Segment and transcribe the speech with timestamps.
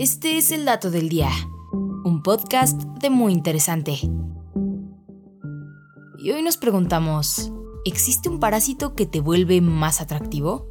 [0.00, 1.28] Este es el dato del día,
[1.72, 3.98] un podcast de muy interesante.
[6.16, 7.52] Y hoy nos preguntamos,
[7.84, 10.70] ¿existe un parásito que te vuelve más atractivo?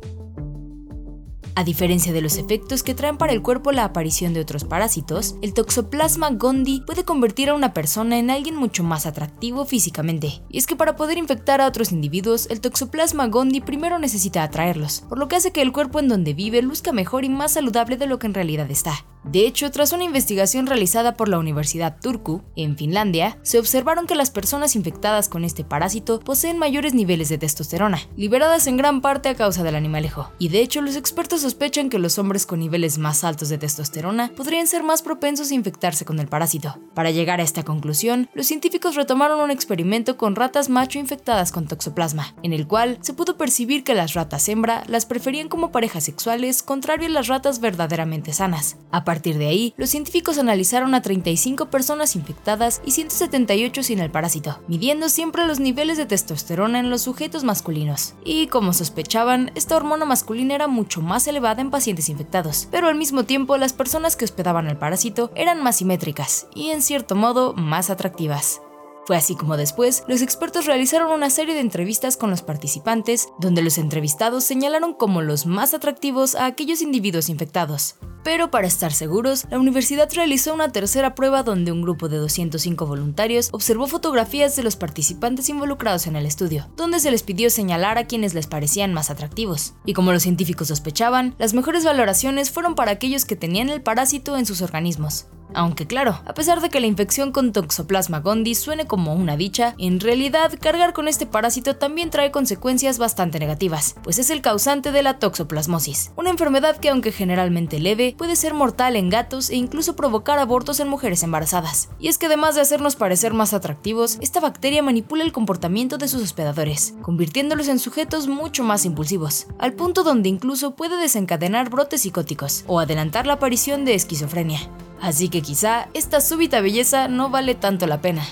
[1.54, 5.36] A diferencia de los efectos que traen para el cuerpo la aparición de otros parásitos,
[5.42, 10.42] el Toxoplasma gondii puede convertir a una persona en alguien mucho más atractivo físicamente.
[10.50, 15.02] Y es que para poder infectar a otros individuos, el Toxoplasma gondii primero necesita atraerlos,
[15.02, 17.98] por lo que hace que el cuerpo en donde vive luzca mejor y más saludable
[17.98, 19.06] de lo que en realidad está.
[19.24, 24.16] De hecho, tras una investigación realizada por la Universidad Turku, en Finlandia, se observaron que
[24.16, 29.30] las personas infectadas con este parásito poseen mayores niveles de testosterona, liberadas en gran parte
[29.30, 30.32] a causa del animalejo.
[30.40, 34.32] Y de hecho, los expertos sospechan que los hombres con niveles más altos de testosterona
[34.36, 36.80] podrían ser más propensos a infectarse con el parásito.
[36.94, 41.68] Para llegar a esta conclusión, los científicos retomaron un experimento con ratas macho infectadas con
[41.68, 46.04] toxoplasma, en el cual se pudo percibir que las ratas hembra las preferían como parejas
[46.06, 48.78] sexuales, contrario a las ratas verdaderamente sanas.
[49.10, 54.60] Partir de ahí, los científicos analizaron a 35 personas infectadas y 178 sin el parásito,
[54.68, 58.14] midiendo siempre los niveles de testosterona en los sujetos masculinos.
[58.24, 63.00] Y como sospechaban, esta hormona masculina era mucho más elevada en pacientes infectados, pero al
[63.00, 67.56] mismo tiempo las personas que hospedaban el parásito eran más simétricas y en cierto modo
[67.56, 68.62] más atractivas.
[69.10, 73.64] Fue así como después, los expertos realizaron una serie de entrevistas con los participantes, donde
[73.64, 77.96] los entrevistados señalaron como los más atractivos a aquellos individuos infectados.
[78.24, 82.86] Pero para estar seguros, la universidad realizó una tercera prueba donde un grupo de 205
[82.86, 87.98] voluntarios observó fotografías de los participantes involucrados en el estudio, donde se les pidió señalar
[87.98, 89.74] a quienes les parecían más atractivos.
[89.86, 94.38] Y como los científicos sospechaban, las mejores valoraciones fueron para aquellos que tenían el parásito
[94.38, 95.28] en sus organismos.
[95.54, 99.74] Aunque claro, a pesar de que la infección con Toxoplasma gondii suene como una dicha,
[99.80, 104.92] en realidad cargar con este parásito también trae consecuencias bastante negativas, pues es el causante
[104.92, 109.56] de la toxoplasmosis, una enfermedad que aunque generalmente leve, puede ser mortal en gatos e
[109.56, 111.90] incluso provocar abortos en mujeres embarazadas.
[112.00, 116.08] Y es que además de hacernos parecer más atractivos, esta bacteria manipula el comportamiento de
[116.08, 122.02] sus hospedadores, convirtiéndolos en sujetos mucho más impulsivos, al punto donde incluso puede desencadenar brotes
[122.02, 124.60] psicóticos o adelantar la aparición de esquizofrenia.
[125.02, 128.24] Así que quizá esta súbita belleza no vale tanto la pena.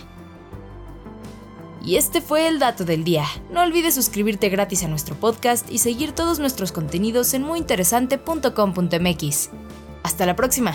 [1.87, 3.23] Y este fue el dato del día.
[3.49, 9.49] No olvides suscribirte gratis a nuestro podcast y seguir todos nuestros contenidos en muyinteresante.com.mx.
[10.07, 10.73] Hasta la próxima.